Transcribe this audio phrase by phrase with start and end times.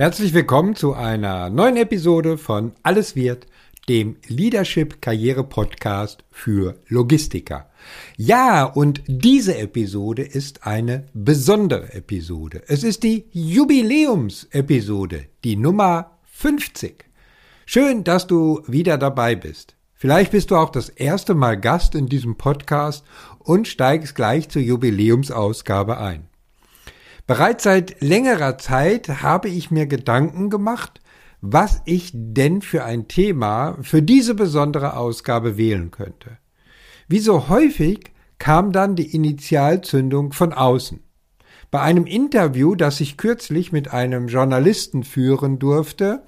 [0.00, 3.46] Herzlich willkommen zu einer neuen Episode von Alles wird,
[3.86, 7.68] dem Leadership Karriere Podcast für Logistiker.
[8.16, 12.62] Ja, und diese Episode ist eine besondere Episode.
[12.66, 17.04] Es ist die Jubiläumsepisode, die Nummer 50.
[17.66, 19.76] Schön, dass du wieder dabei bist.
[19.92, 23.04] Vielleicht bist du auch das erste Mal Gast in diesem Podcast
[23.38, 26.29] und steigst gleich zur Jubiläumsausgabe ein.
[27.30, 31.00] Bereits seit längerer Zeit habe ich mir Gedanken gemacht,
[31.40, 36.38] was ich denn für ein Thema für diese besondere Ausgabe wählen könnte.
[37.06, 41.04] Wie so häufig kam dann die Initialzündung von außen.
[41.70, 46.24] Bei einem Interview, das ich kürzlich mit einem Journalisten führen durfte,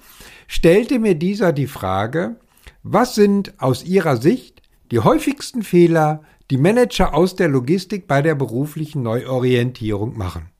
[0.47, 2.37] stellte mir dieser die Frage,
[2.81, 8.35] was sind aus Ihrer Sicht die häufigsten Fehler, die Manager aus der Logistik bei der
[8.35, 10.52] beruflichen Neuorientierung machen?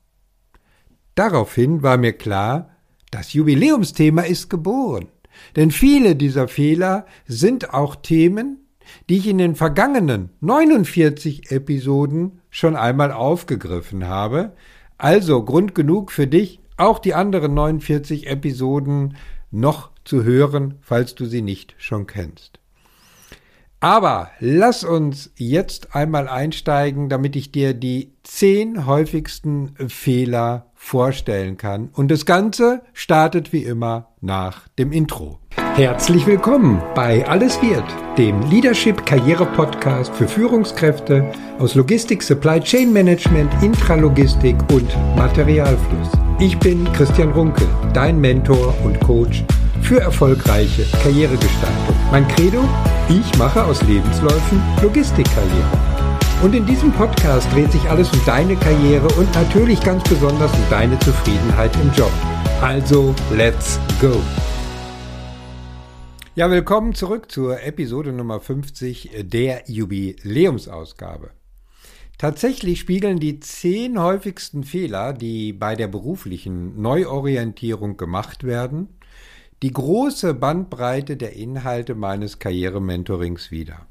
[1.14, 2.70] Daraufhin war mir klar,
[3.10, 5.08] das Jubiläumsthema ist geboren.
[5.56, 8.58] Denn viele dieser Fehler sind auch Themen,
[9.08, 14.52] die ich in den vergangenen 49 Episoden schon einmal aufgegriffen habe.
[14.98, 19.16] Also Grund genug für dich, auch die anderen 49 Episoden
[19.50, 22.58] noch zu hören, falls du sie nicht schon kennst.
[23.80, 31.88] Aber lass uns jetzt einmal einsteigen, damit ich dir die zehn häufigsten Fehler vorstellen kann.
[31.94, 35.38] Und das Ganze startet wie immer nach dem Intro.
[35.74, 37.84] Herzlich willkommen bei Alles wird,
[38.16, 46.10] dem Leadership Karriere Podcast für Führungskräfte aus Logistik, Supply Chain Management, Intralogistik und Materialfluss.
[46.38, 49.42] Ich bin Christian Runkel, dein Mentor und Coach
[49.80, 51.96] für erfolgreiche Karrieregestaltung.
[52.12, 52.62] Mein Credo?
[53.08, 55.93] Ich mache aus Lebensläufen Logistikkarriere.
[56.42, 60.70] Und in diesem Podcast dreht sich alles um deine Karriere und natürlich ganz besonders um
[60.70, 62.12] deine Zufriedenheit im Job.
[62.60, 64.20] Also, let's go!
[66.34, 71.30] Ja, willkommen zurück zur Episode Nummer 50 der Jubiläumsausgabe.
[72.18, 78.88] Tatsächlich spiegeln die zehn häufigsten Fehler, die bei der beruflichen Neuorientierung gemacht werden,
[79.62, 83.86] die große Bandbreite der Inhalte meines Karrierementorings wider.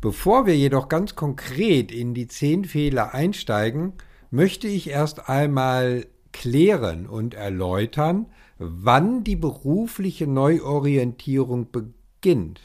[0.00, 3.92] Bevor wir jedoch ganz konkret in die zehn Fehler einsteigen,
[4.30, 8.26] möchte ich erst einmal klären und erläutern,
[8.58, 12.60] wann die berufliche Neuorientierung beginnt.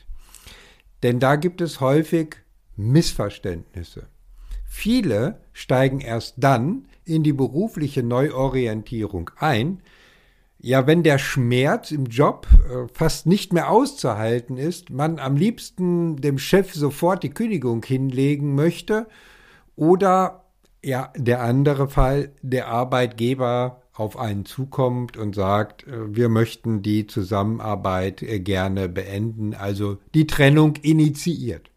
[1.04, 2.38] Denn da gibt es häufig
[2.78, 4.08] Missverständnisse.
[4.66, 9.82] Viele steigen erst dann in die berufliche Neuorientierung ein,
[10.66, 16.16] ja, wenn der Schmerz im Job äh, fast nicht mehr auszuhalten ist, man am liebsten
[16.16, 19.06] dem Chef sofort die Kündigung hinlegen möchte
[19.76, 20.46] oder
[20.84, 27.06] ja, der andere Fall, der Arbeitgeber auf einen zukommt und sagt, äh, wir möchten die
[27.06, 31.70] Zusammenarbeit äh, gerne beenden, also die Trennung initiiert.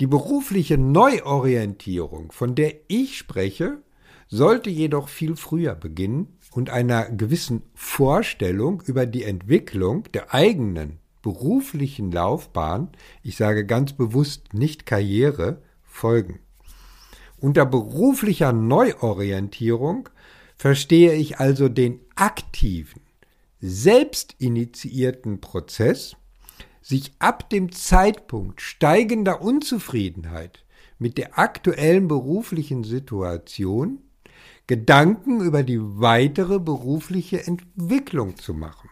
[0.00, 3.78] Die berufliche Neuorientierung, von der ich spreche,
[4.26, 12.10] sollte jedoch viel früher beginnen und einer gewissen Vorstellung über die Entwicklung der eigenen beruflichen
[12.10, 12.88] Laufbahn,
[13.22, 16.40] ich sage ganz bewusst nicht Karriere, folgen.
[17.38, 20.08] Unter beruflicher Neuorientierung
[20.56, 23.02] verstehe ich also den aktiven,
[23.60, 26.16] selbstinitiierten Prozess,
[26.82, 30.64] sich ab dem Zeitpunkt steigender Unzufriedenheit
[30.98, 34.00] mit der aktuellen beruflichen Situation
[34.70, 38.88] Gedanken über die weitere berufliche Entwicklung zu machen.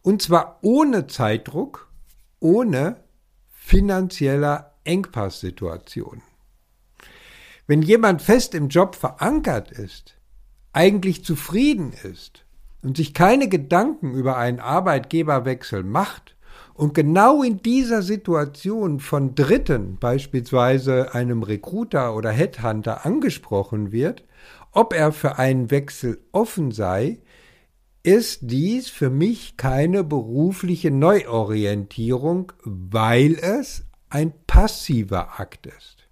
[0.00, 1.92] Und zwar ohne Zeitdruck,
[2.38, 3.04] ohne
[3.50, 6.22] finanzieller Engpasssituation.
[7.66, 10.14] Wenn jemand fest im Job verankert ist,
[10.72, 12.46] eigentlich zufrieden ist
[12.80, 16.36] und sich keine Gedanken über einen Arbeitgeberwechsel macht
[16.72, 24.24] und genau in dieser Situation von Dritten, beispielsweise einem Recruiter oder Headhunter, angesprochen wird,
[24.72, 27.18] ob er für einen Wechsel offen sei,
[28.02, 36.08] ist dies für mich keine berufliche Neuorientierung, weil es ein passiver Akt ist.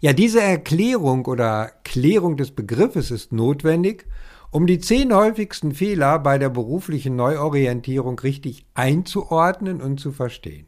[0.00, 4.06] Ja, diese Erklärung oder Klärung des Begriffes ist notwendig,
[4.50, 10.66] um die zehn häufigsten Fehler bei der beruflichen Neuorientierung richtig einzuordnen und zu verstehen.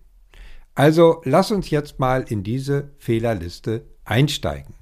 [0.74, 4.75] Also lass uns jetzt mal in diese Fehlerliste einsteigen.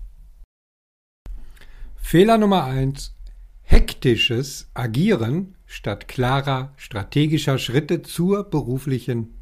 [2.06, 3.14] Fehler Nummer eins:
[3.62, 9.34] Hektisches Agieren statt klarer strategischer Schritte zur beruflichen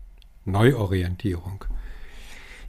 [0.45, 1.65] Neuorientierung.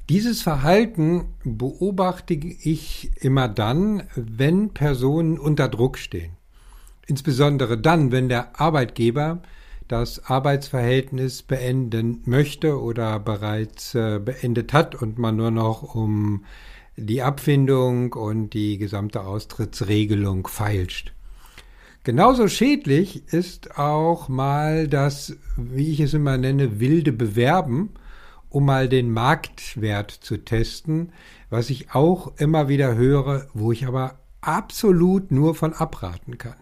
[0.10, 6.32] Dieses Verhalten beobachte ich immer dann, wenn Personen unter Druck stehen
[7.06, 9.44] Insbesondere dann, wenn der Arbeitgeber
[9.88, 16.46] das Arbeitsverhältnis beenden möchte oder bereits äh, beendet hat und man nur noch um
[16.96, 21.14] die Abfindung und die gesamte Austrittsregelung feilscht.
[22.04, 27.92] Genauso schädlich ist auch mal das, wie ich es immer nenne, wilde Bewerben,
[28.50, 31.14] um mal den Marktwert zu testen,
[31.50, 36.58] was ich auch immer wieder höre, wo ich aber absolut nur von abraten kann.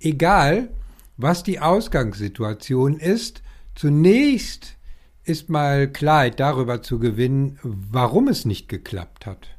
[0.00, 0.70] Egal,
[1.16, 3.42] was die Ausgangssituation ist,
[3.74, 4.76] zunächst
[5.24, 9.57] ist mal Klarheit darüber zu gewinnen, warum es nicht geklappt hat.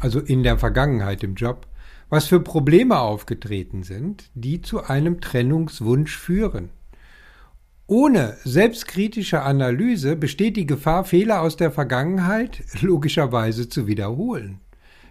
[0.00, 1.66] Also in der Vergangenheit im Job,
[2.08, 6.70] was für Probleme aufgetreten sind, die zu einem Trennungswunsch führen.
[7.88, 14.60] Ohne selbstkritische Analyse besteht die Gefahr, Fehler aus der Vergangenheit logischerweise zu wiederholen.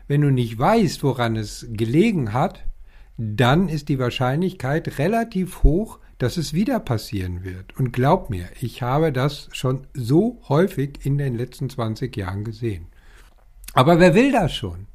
[0.07, 2.65] Wenn du nicht weißt, woran es gelegen hat,
[3.17, 7.77] dann ist die Wahrscheinlichkeit relativ hoch, dass es wieder passieren wird.
[7.77, 12.87] Und glaub mir, ich habe das schon so häufig in den letzten 20 Jahren gesehen.
[13.75, 14.87] Aber wer will das schon?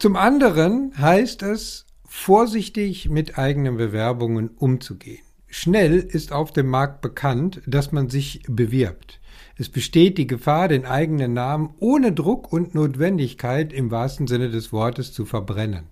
[0.00, 5.22] Zum anderen heißt es, vorsichtig mit eigenen Bewerbungen umzugehen.
[5.46, 9.20] Schnell ist auf dem Markt bekannt, dass man sich bewirbt.
[9.56, 14.72] Es besteht die Gefahr, den eigenen Namen ohne Druck und Notwendigkeit im wahrsten Sinne des
[14.72, 15.84] Wortes zu verbrennen.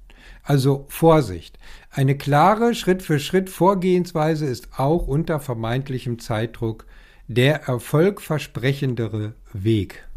[0.43, 1.61] Also Vorsicht.
[1.91, 6.87] Eine klare Schritt für Schritt Vorgehensweise ist auch unter vermeintlichem Zeitdruck
[7.29, 10.08] der erfolgversprechendere Weg.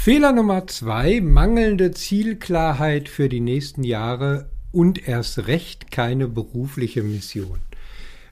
[0.00, 7.58] Fehler Nummer zwei, mangelnde Zielklarheit für die nächsten Jahre und erst recht keine berufliche Mission.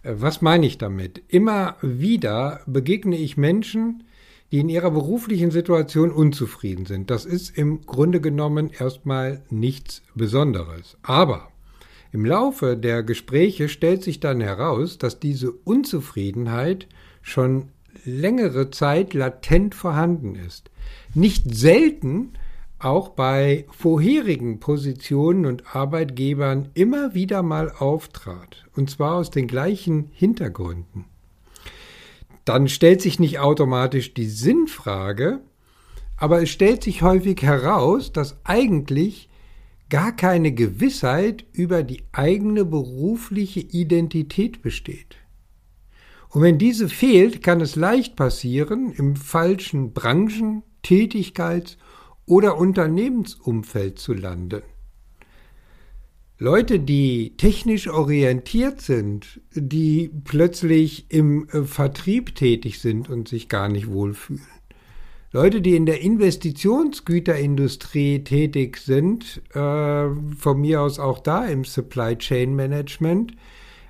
[0.04, 1.22] Äh, was meine ich damit?
[1.26, 4.04] Immer wieder begegne ich Menschen,
[4.52, 7.10] die in ihrer beruflichen Situation unzufrieden sind.
[7.10, 10.96] Das ist im Grunde genommen erstmal nichts Besonderes.
[11.02, 11.48] Aber
[12.12, 16.86] im Laufe der Gespräche stellt sich dann heraus, dass diese Unzufriedenheit
[17.22, 17.70] schon
[18.04, 20.70] längere Zeit latent vorhanden ist.
[21.14, 22.34] Nicht selten
[22.78, 30.10] auch bei vorherigen Positionen und Arbeitgebern immer wieder mal auftrat, und zwar aus den gleichen
[30.12, 31.06] Hintergründen
[32.46, 35.40] dann stellt sich nicht automatisch die Sinnfrage,
[36.16, 39.28] aber es stellt sich häufig heraus, dass eigentlich
[39.90, 45.16] gar keine Gewissheit über die eigene berufliche Identität besteht.
[46.30, 51.78] Und wenn diese fehlt, kann es leicht passieren, im falschen Branchen-, Tätigkeits-
[52.26, 54.62] oder Unternehmensumfeld zu landen.
[56.38, 63.70] Leute, die technisch orientiert sind, die plötzlich im äh, Vertrieb tätig sind und sich gar
[63.70, 64.44] nicht wohlfühlen.
[65.32, 72.16] Leute, die in der Investitionsgüterindustrie tätig sind, äh, von mir aus auch da im Supply
[72.16, 73.32] Chain Management,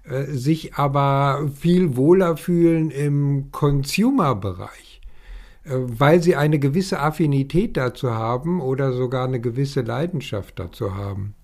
[0.08, 5.00] sich aber viel wohler fühlen im Consumer-Bereich,
[5.64, 11.34] äh, weil sie eine gewisse Affinität dazu haben oder sogar eine gewisse Leidenschaft dazu haben.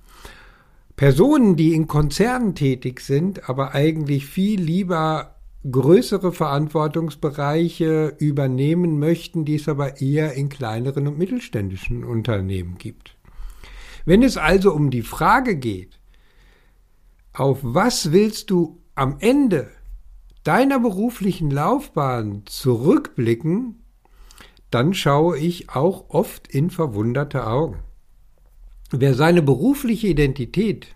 [0.95, 5.37] Personen, die in Konzernen tätig sind, aber eigentlich viel lieber
[5.69, 13.17] größere Verantwortungsbereiche übernehmen möchten, die es aber eher in kleineren und mittelständischen Unternehmen gibt.
[14.05, 15.99] Wenn es also um die Frage geht,
[17.33, 19.71] auf was willst du am Ende
[20.45, 23.83] deiner beruflichen Laufbahn zurückblicken,
[24.71, 27.81] dann schaue ich auch oft in verwunderte Augen.
[28.91, 30.95] Wer seine berufliche Identität,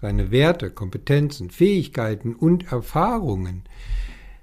[0.00, 3.64] seine Werte, Kompetenzen, Fähigkeiten und Erfahrungen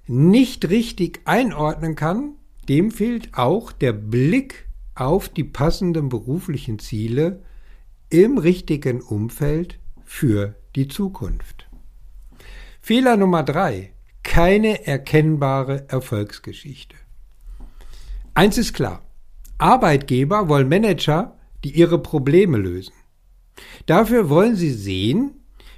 [0.06, 2.36] nicht richtig einordnen kann,
[2.68, 7.42] dem fehlt auch der Blick auf die passenden beruflichen Ziele
[8.10, 11.68] im richtigen Umfeld für die Zukunft.
[12.82, 13.94] Fehler Nummer drei.
[14.24, 16.96] Keine erkennbare Erfolgsgeschichte.
[18.34, 19.04] Eins ist klar.
[19.58, 22.94] Arbeitgeber wollen Manager die ihre Probleme lösen.
[23.86, 25.32] Dafür wollen sie sehen,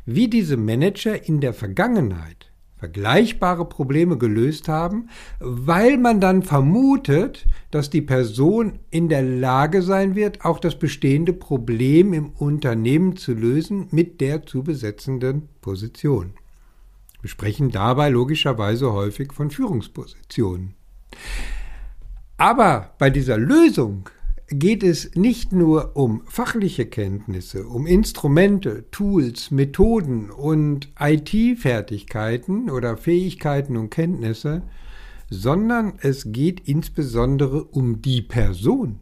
[0.06, 2.45] wie diese Manager in der Vergangenheit
[2.86, 10.14] vergleichbare Probleme gelöst haben, weil man dann vermutet, dass die Person in der Lage sein
[10.14, 16.34] wird, auch das bestehende Problem im Unternehmen zu lösen mit der zu besetzenden Position.
[17.22, 20.76] Wir sprechen dabei logischerweise häufig von Führungspositionen.
[22.38, 24.10] Aber bei dieser Lösung
[24.48, 33.76] geht es nicht nur um fachliche Kenntnisse, um Instrumente, Tools, Methoden und IT-Fertigkeiten oder Fähigkeiten
[33.78, 34.64] und Kenntnisse,
[35.30, 39.00] sondern es geht insbesondere um die Person,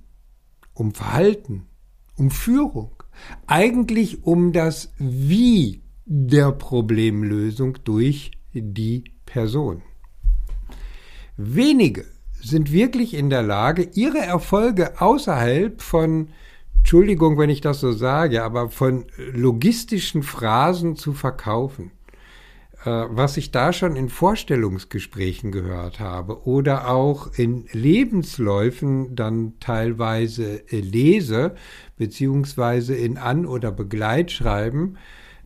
[0.73, 1.67] um Verhalten,
[2.15, 3.03] um Führung,
[3.47, 9.81] Eigentlich um das Wie der Problemlösung durch die Person.
[11.37, 12.05] Wenige
[12.43, 16.29] sind wirklich in der Lage, ihre Erfolge außerhalb von,
[16.77, 21.91] Entschuldigung, wenn ich das so sage, aber von logistischen Phrasen zu verkaufen.
[22.85, 30.63] Äh, was ich da schon in Vorstellungsgesprächen gehört habe oder auch in Lebensläufen dann teilweise
[30.69, 31.55] lese,
[31.97, 34.97] beziehungsweise in An- oder Begleitschreiben,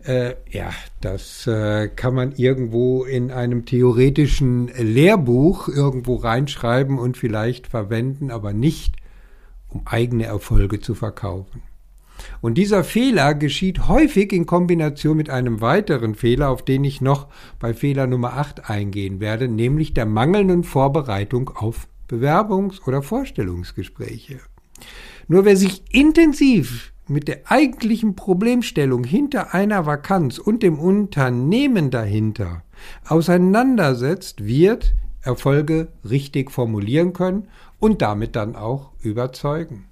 [0.03, 7.67] äh, ja, das äh, kann man irgendwo in einem theoretischen Lehrbuch irgendwo reinschreiben und vielleicht
[7.67, 8.95] verwenden, aber nicht,
[9.69, 11.61] um eigene Erfolge zu verkaufen.
[12.41, 17.27] Und dieser Fehler geschieht häufig in Kombination mit einem weiteren Fehler, auf den ich noch
[17.59, 24.39] bei Fehler Nummer 8 eingehen werde, nämlich der mangelnden Vorbereitung auf Bewerbungs- oder Vorstellungsgespräche.
[25.27, 32.63] Nur wer sich intensiv mit der eigentlichen Problemstellung hinter einer Vakanz und dem Unternehmen dahinter
[33.07, 37.47] auseinandersetzt, wird Erfolge richtig formulieren können
[37.79, 39.85] und damit dann auch überzeugen.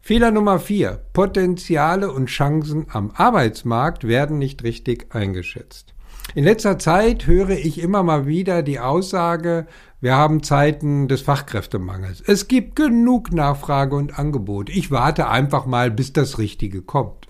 [0.00, 1.02] Fehler Nummer vier.
[1.12, 5.94] Potenziale und Chancen am Arbeitsmarkt werden nicht richtig eingeschätzt.
[6.34, 9.66] In letzter Zeit höre ich immer mal wieder die Aussage,
[10.00, 12.22] wir haben Zeiten des Fachkräftemangels.
[12.24, 14.68] Es gibt genug Nachfrage und Angebot.
[14.68, 17.26] Ich warte einfach mal, bis das Richtige kommt.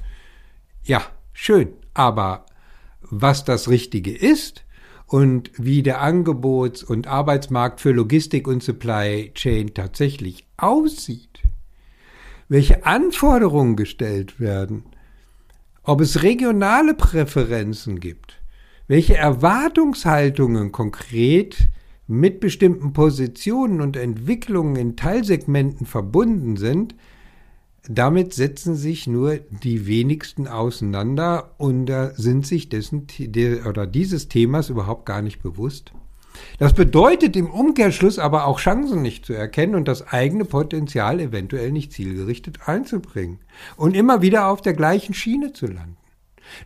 [0.83, 1.02] Ja,
[1.33, 1.69] schön.
[1.95, 2.45] Aber
[3.00, 4.64] was das Richtige ist
[5.07, 11.40] und wie der Angebots- und Arbeitsmarkt für Logistik und Supply Chain tatsächlich aussieht,
[12.49, 14.85] welche Anforderungen gestellt werden,
[15.85, 18.38] ob es regionale Präferenzen gibt,
[18.88, 21.68] welche Erwartungshaltungen konkret
[22.07, 26.95] mit bestimmten Positionen und Entwicklungen in Teilsegmenten verbunden sind,
[27.87, 33.07] damit setzen sich nur die wenigsten auseinander und sind sich dessen
[33.66, 35.92] oder dieses Themas überhaupt gar nicht bewusst.
[36.59, 41.73] Das bedeutet im Umkehrschluss aber auch Chancen nicht zu erkennen und das eigene Potenzial eventuell
[41.73, 43.38] nicht zielgerichtet einzubringen
[43.76, 45.97] und immer wieder auf der gleichen Schiene zu landen.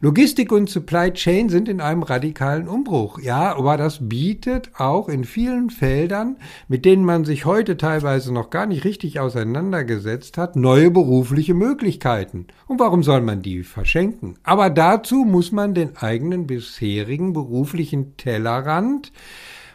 [0.01, 3.19] Logistik und Supply Chain sind in einem radikalen Umbruch.
[3.21, 6.37] Ja, aber das bietet auch in vielen Feldern,
[6.69, 12.47] mit denen man sich heute teilweise noch gar nicht richtig auseinandergesetzt hat, neue berufliche Möglichkeiten.
[12.67, 14.37] Und warum soll man die verschenken?
[14.43, 19.13] Aber dazu muss man den eigenen bisherigen beruflichen Tellerrand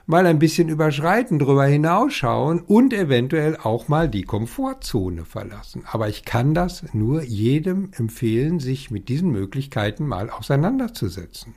[0.07, 5.83] mal ein bisschen überschreiten, drüber hinausschauen und eventuell auch mal die Komfortzone verlassen.
[5.85, 11.53] Aber ich kann das nur jedem empfehlen, sich mit diesen Möglichkeiten mal auseinanderzusetzen.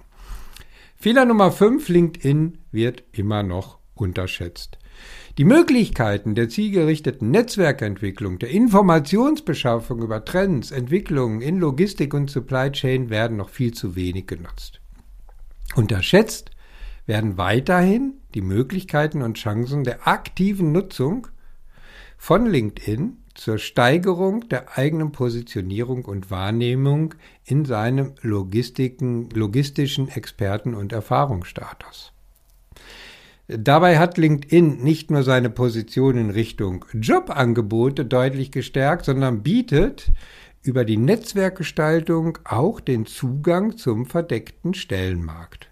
[0.96, 4.78] Fehler Nummer 5, LinkedIn wird immer noch unterschätzt.
[5.38, 13.10] Die Möglichkeiten der zielgerichteten Netzwerkentwicklung, der Informationsbeschaffung über Trends, Entwicklungen in Logistik und Supply Chain
[13.10, 14.80] werden noch viel zu wenig genutzt.
[15.76, 16.50] Unterschätzt
[17.10, 21.26] werden weiterhin die Möglichkeiten und Chancen der aktiven Nutzung
[22.16, 32.12] von LinkedIn zur Steigerung der eigenen Positionierung und Wahrnehmung in seinem logistischen Experten- und Erfahrungsstatus.
[33.48, 40.12] Dabei hat LinkedIn nicht nur seine Position in Richtung Jobangebote deutlich gestärkt, sondern bietet
[40.62, 45.69] über die Netzwerkgestaltung auch den Zugang zum verdeckten Stellenmarkt.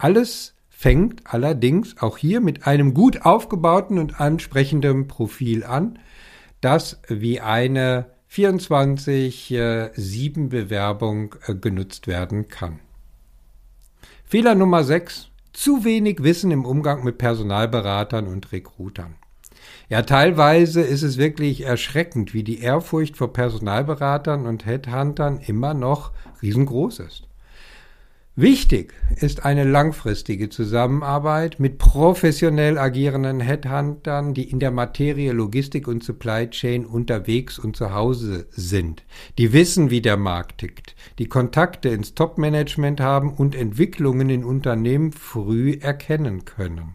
[0.00, 5.98] Alles fängt allerdings auch hier mit einem gut aufgebauten und ansprechenden Profil an,
[6.62, 12.80] das wie eine 24-7 Bewerbung äh, genutzt werden kann.
[14.24, 15.28] Fehler Nummer 6.
[15.52, 19.16] Zu wenig Wissen im Umgang mit Personalberatern und Rekrutern.
[19.90, 26.12] Ja, teilweise ist es wirklich erschreckend, wie die Ehrfurcht vor Personalberatern und Headhuntern immer noch
[26.40, 27.28] riesengroß ist.
[28.40, 36.02] Wichtig ist eine langfristige Zusammenarbeit mit professionell agierenden Headhuntern, die in der Materie Logistik und
[36.02, 39.04] Supply Chain unterwegs und zu Hause sind,
[39.36, 45.12] die wissen, wie der Markt tickt, die Kontakte ins Top-Management haben und Entwicklungen in Unternehmen
[45.12, 46.94] früh erkennen können.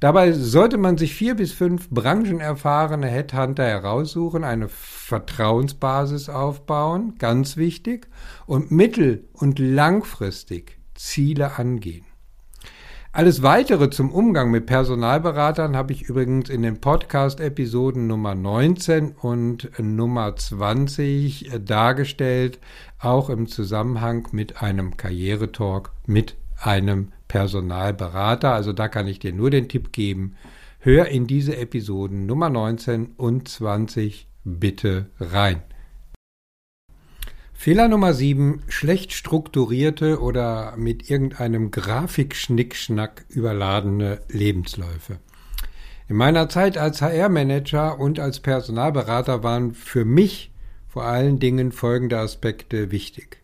[0.00, 8.06] Dabei sollte man sich vier bis fünf branchenerfahrene Headhunter heraussuchen, eine Vertrauensbasis aufbauen, ganz wichtig,
[8.46, 12.04] und mittel- und langfristig Ziele angehen.
[13.10, 19.70] Alles weitere zum Umgang mit Personalberatern habe ich übrigens in den Podcast-Episoden Nummer 19 und
[19.80, 22.60] Nummer 20 dargestellt,
[23.00, 28.52] auch im Zusammenhang mit einem Karrieretalk mit einem Personalberater.
[28.52, 30.36] Also da kann ich dir nur den Tipp geben,
[30.80, 35.62] hör in diese Episoden Nummer 19 und 20 bitte rein.
[37.52, 38.62] Fehler Nummer 7.
[38.68, 45.18] Schlecht strukturierte oder mit irgendeinem Grafikschnickschnack überladene Lebensläufe.
[46.06, 50.52] In meiner Zeit als HR-Manager und als Personalberater waren für mich
[50.86, 53.42] vor allen Dingen folgende Aspekte wichtig.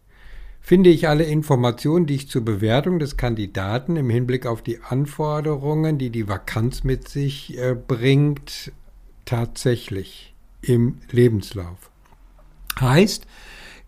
[0.66, 5.98] Finde ich alle Informationen, die ich zur Bewertung des Kandidaten im Hinblick auf die Anforderungen,
[5.98, 8.72] die die Vakanz mit sich äh, bringt,
[9.26, 11.90] tatsächlich im Lebenslauf?
[12.80, 13.26] Heißt,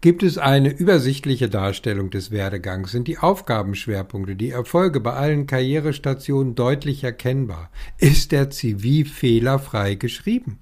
[0.03, 6.57] gibt es eine übersichtliche Darstellung des Werdegangs, sind die Aufgabenschwerpunkte, die Erfolge bei allen Karrierestationen
[6.57, 10.59] deutlich erkennbar, ist der CV fehlerfrei geschrieben.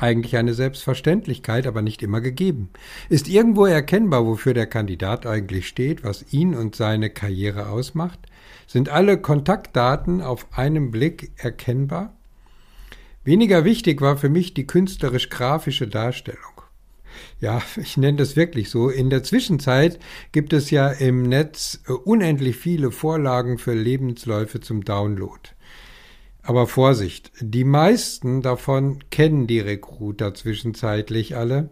[0.00, 2.70] Eigentlich eine Selbstverständlichkeit, aber nicht immer gegeben.
[3.10, 8.18] Ist irgendwo erkennbar, wofür der Kandidat eigentlich steht, was ihn und seine Karriere ausmacht?
[8.66, 12.16] Sind alle Kontaktdaten auf einen Blick erkennbar?
[13.24, 16.62] Weniger wichtig war für mich die künstlerisch-grafische Darstellung.
[17.38, 18.88] Ja, ich nenne das wirklich so.
[18.88, 19.98] In der Zwischenzeit
[20.32, 25.40] gibt es ja im Netz äh, unendlich viele Vorlagen für Lebensläufe zum Download.
[26.42, 31.70] Aber Vorsicht, die meisten davon kennen die Recruiter zwischenzeitlich alle.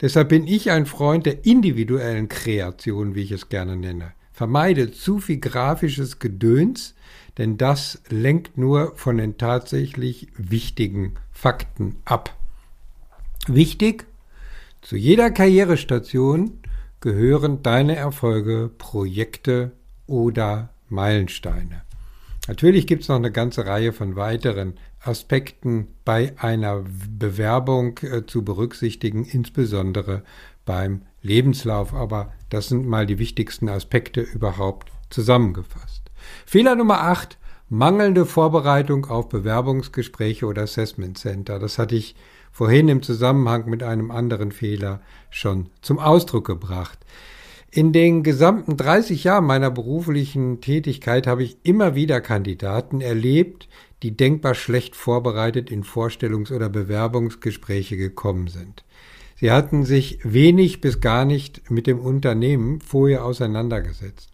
[0.00, 4.12] Deshalb bin ich ein Freund der individuellen Kreation, wie ich es gerne nenne.
[4.32, 6.94] Vermeide zu viel grafisches Gedöns,
[7.38, 12.36] denn das lenkt nur von den tatsächlich wichtigen Fakten ab.
[13.46, 14.06] Wichtig
[14.82, 16.58] zu jeder Karrierestation
[17.00, 19.72] gehören deine Erfolge, Projekte
[20.06, 21.83] oder Meilensteine.
[22.46, 26.84] Natürlich gibt es noch eine ganze Reihe von weiteren Aspekten bei einer
[27.18, 30.22] Bewerbung äh, zu berücksichtigen, insbesondere
[30.66, 31.94] beim Lebenslauf.
[31.94, 36.10] Aber das sind mal die wichtigsten Aspekte überhaupt zusammengefasst.
[36.44, 37.38] Fehler Nummer 8,
[37.70, 41.58] mangelnde Vorbereitung auf Bewerbungsgespräche oder Assessment Center.
[41.58, 42.14] Das hatte ich
[42.52, 46.98] vorhin im Zusammenhang mit einem anderen Fehler schon zum Ausdruck gebracht.
[47.76, 53.68] In den gesamten 30 Jahren meiner beruflichen Tätigkeit habe ich immer wieder Kandidaten erlebt,
[54.04, 58.84] die denkbar schlecht vorbereitet in Vorstellungs- oder Bewerbungsgespräche gekommen sind.
[59.34, 64.30] Sie hatten sich wenig bis gar nicht mit dem Unternehmen vorher auseinandergesetzt.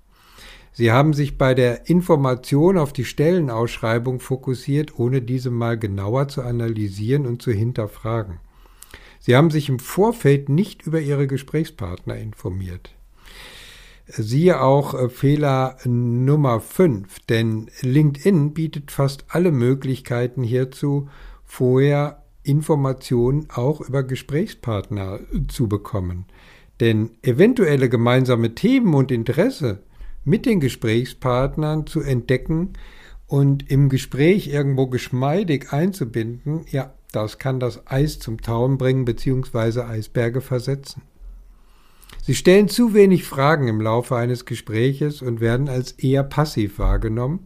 [0.75, 6.43] Sie haben sich bei der Information auf die Stellenausschreibung fokussiert, ohne diese mal genauer zu
[6.43, 8.39] analysieren und zu hinterfragen.
[9.19, 12.91] Sie haben sich im Vorfeld nicht über Ihre Gesprächspartner informiert.
[14.13, 21.09] Siehe auch äh, Fehler Nummer 5, denn LinkedIn bietet fast alle Möglichkeiten hierzu,
[21.45, 26.27] vorher Informationen auch über Gesprächspartner zu bekommen.
[26.81, 29.81] Denn eventuelle gemeinsame Themen und Interesse
[30.25, 32.73] mit den Gesprächspartnern zu entdecken
[33.27, 39.83] und im Gespräch irgendwo geschmeidig einzubinden, ja, das kann das Eis zum Tauen bringen bzw.
[39.83, 41.03] Eisberge versetzen.
[42.31, 47.41] Sie stellen zu wenig Fragen im Laufe eines Gespräches und werden als eher passiv wahrgenommen.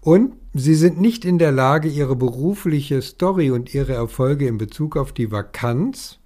[0.00, 4.96] Und sie sind nicht in der Lage, ihre berufliche Story und ihre Erfolge in Bezug
[4.96, 6.20] auf die Vakanz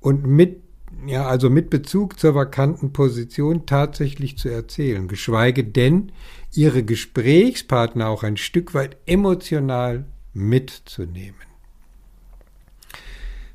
[0.00, 0.62] und mit
[1.06, 6.12] ja, also mit Bezug zur vakanten Position tatsächlich zu erzählen, geschweige denn
[6.54, 11.51] ihre Gesprächspartner auch ein Stück weit emotional mitzunehmen.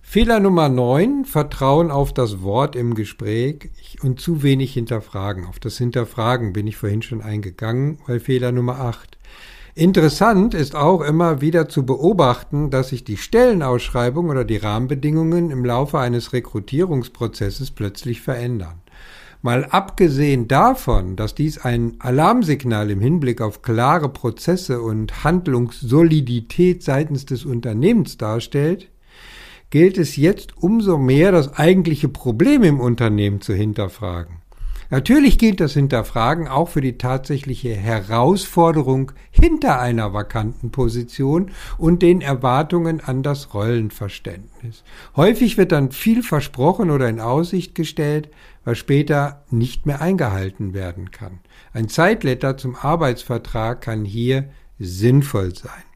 [0.09, 5.45] Fehler Nummer 9, Vertrauen auf das Wort im Gespräch und zu wenig hinterfragen.
[5.45, 9.17] Auf das Hinterfragen bin ich vorhin schon eingegangen, weil Fehler Nummer 8.
[9.75, 15.65] Interessant ist auch immer wieder zu beobachten, dass sich die Stellenausschreibung oder die Rahmenbedingungen im
[15.65, 18.79] Laufe eines Rekrutierungsprozesses plötzlich verändern.
[19.41, 27.25] Mal abgesehen davon, dass dies ein Alarmsignal im Hinblick auf klare Prozesse und Handlungssolidität seitens
[27.25, 28.89] des Unternehmens darstellt,
[29.69, 34.37] gilt es jetzt umso mehr, das eigentliche Problem im Unternehmen zu hinterfragen.
[34.89, 42.21] Natürlich gilt das Hinterfragen auch für die tatsächliche Herausforderung hinter einer vakanten Position und den
[42.21, 44.83] Erwartungen an das Rollenverständnis.
[45.15, 48.29] Häufig wird dann viel versprochen oder in Aussicht gestellt,
[48.63, 51.39] was später nicht mehr eingehalten werden kann.
[51.73, 54.49] Ein Zeitletter zum Arbeitsvertrag kann hier
[54.79, 55.86] sinnvoll sein.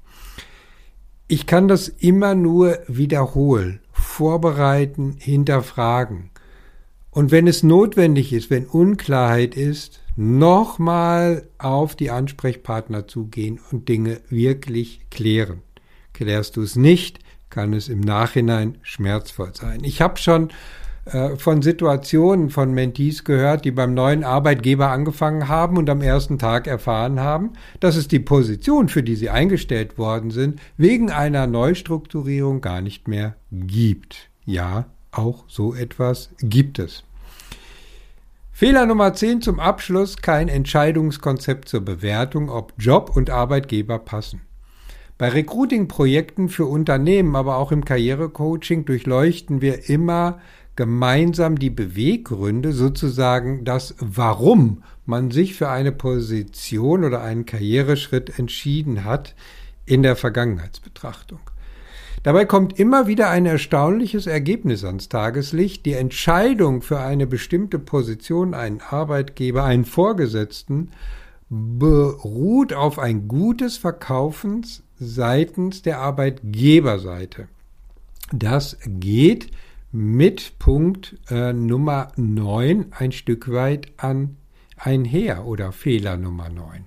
[1.31, 6.29] Ich kann das immer nur wiederholen, vorbereiten, hinterfragen.
[7.09, 14.19] Und wenn es notwendig ist, wenn Unklarheit ist, nochmal auf die Ansprechpartner zugehen und Dinge
[14.27, 15.61] wirklich klären.
[16.11, 19.85] Klärst du es nicht, kann es im Nachhinein schmerzvoll sein.
[19.85, 20.49] Ich habe schon
[21.37, 26.67] von Situationen von Mentees gehört, die beim neuen Arbeitgeber angefangen haben und am ersten Tag
[26.67, 32.61] erfahren haben, dass es die Position, für die sie eingestellt worden sind, wegen einer Neustrukturierung
[32.61, 34.29] gar nicht mehr gibt.
[34.45, 37.03] Ja, auch so etwas gibt es.
[38.51, 44.41] Fehler Nummer 10 zum Abschluss, kein Entscheidungskonzept zur Bewertung, ob Job und Arbeitgeber passen.
[45.17, 50.39] Bei Recruiting-Projekten für Unternehmen, aber auch im Karrierecoaching durchleuchten wir immer
[50.75, 59.03] gemeinsam die Beweggründe, sozusagen das Warum man sich für eine Position oder einen Karriereschritt entschieden
[59.03, 59.35] hat
[59.85, 61.39] in der Vergangenheitsbetrachtung.
[62.23, 65.85] Dabei kommt immer wieder ein erstaunliches Ergebnis ans Tageslicht.
[65.87, 70.91] Die Entscheidung für eine bestimmte Position, einen Arbeitgeber, einen Vorgesetzten
[71.49, 77.47] beruht auf ein gutes Verkaufens seitens der Arbeitgeberseite.
[78.31, 79.51] Das geht
[79.91, 84.37] mit Punkt äh, Nummer 9 ein Stück weit an
[84.77, 86.85] einher oder Fehler Nummer 9.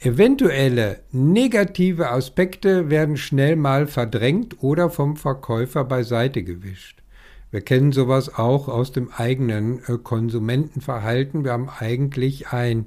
[0.00, 7.02] Eventuelle negative Aspekte werden schnell mal verdrängt oder vom Verkäufer beiseite gewischt.
[7.50, 11.44] Wir kennen sowas auch aus dem eigenen äh, Konsumentenverhalten.
[11.44, 12.86] Wir haben eigentlich ein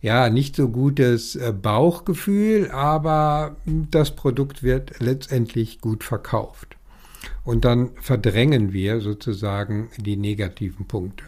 [0.00, 6.76] ja nicht so gutes äh, Bauchgefühl, aber das Produkt wird letztendlich gut verkauft.
[7.44, 11.24] Und dann verdrängen wir sozusagen die negativen Punkte.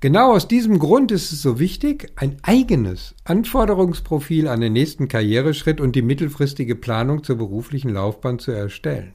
[0.00, 5.80] Genau aus diesem Grund ist es so wichtig, ein eigenes Anforderungsprofil an den nächsten Karriereschritt
[5.80, 9.12] und die mittelfristige Planung zur beruflichen Laufbahn zu erstellen.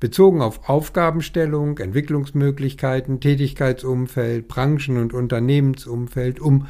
[0.00, 6.68] Bezogen auf Aufgabenstellung, Entwicklungsmöglichkeiten, Tätigkeitsumfeld, Branchen- und Unternehmensumfeld, um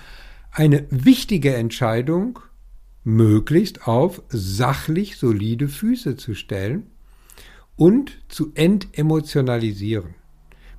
[0.51, 2.41] eine wichtige Entscheidung
[3.05, 6.91] möglichst auf sachlich solide Füße zu stellen
[7.77, 10.15] und zu entemotionalisieren.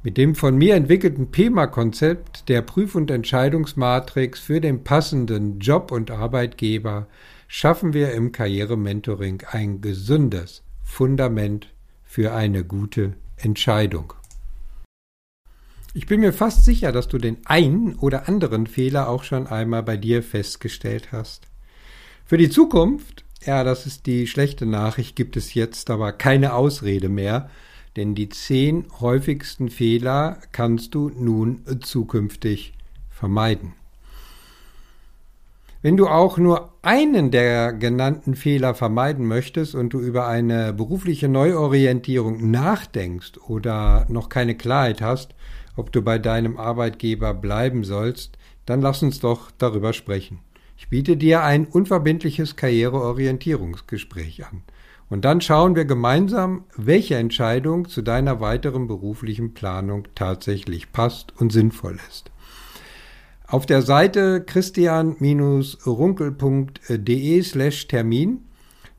[0.04, 6.12] Mit dem von mir entwickelten PEMA-Konzept der Prüf- und Entscheidungsmatrix für den passenden Job und
[6.12, 7.08] Arbeitgeber
[7.48, 14.14] schaffen wir im Karrierementoring ein gesundes Fundament für eine gute Entscheidung.
[15.96, 19.82] Ich bin mir fast sicher, dass du den einen oder anderen Fehler auch schon einmal
[19.82, 21.48] bei dir festgestellt hast.
[22.26, 27.10] Für die Zukunft, ja, das ist die schlechte Nachricht, gibt es jetzt aber keine Ausrede
[27.10, 27.50] mehr,
[27.96, 32.74] denn die zehn häufigsten Fehler kannst du nun zukünftig
[33.10, 33.74] vermeiden.
[35.82, 41.28] Wenn du auch nur einen der genannten Fehler vermeiden möchtest und du über eine berufliche
[41.28, 45.36] Neuorientierung nachdenkst oder noch keine Klarheit hast,
[45.76, 50.40] ob du bei deinem Arbeitgeber bleiben sollst, dann lass uns doch darüber sprechen.
[50.78, 54.64] Ich biete dir ein unverbindliches Karriereorientierungsgespräch an.
[55.10, 61.52] Und dann schauen wir gemeinsam, welche Entscheidung zu deiner weiteren beruflichen Planung tatsächlich passt und
[61.52, 62.32] sinnvoll ist.
[63.48, 68.40] Auf der Seite christian-runkel.de slash Termin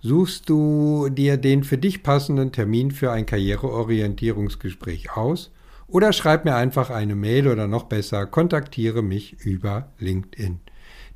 [0.00, 5.50] suchst du dir den für dich passenden Termin für ein Karriereorientierungsgespräch aus
[5.88, 10.60] oder schreib mir einfach eine Mail oder noch besser, kontaktiere mich über LinkedIn.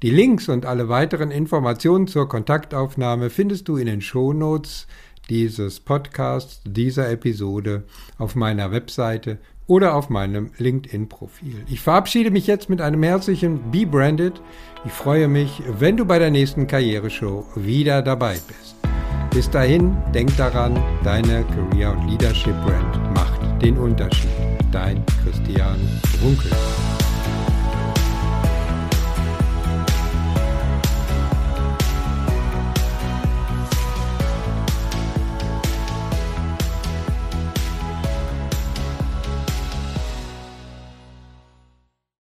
[0.02, 4.86] Die Links und alle weiteren Informationen zur Kontaktaufnahme findest du in den Shownotes
[5.28, 7.84] dieses Podcasts, dieser Episode
[8.18, 11.64] auf meiner Webseite oder auf meinem LinkedIn-Profil.
[11.68, 14.40] Ich verabschiede mich jetzt mit einem herzlichen Be Branded.
[14.84, 18.76] Ich freue mich, wenn du bei der nächsten Karriereshow wieder dabei bist.
[19.30, 24.39] Bis dahin, denk daran, deine Career- und Leadership-Brand macht den Unterschied.
[24.72, 25.76] Dein Christian
[26.22, 26.89] Runkel.